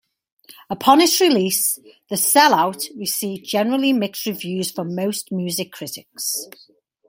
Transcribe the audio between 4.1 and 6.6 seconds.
reviews from most music critics.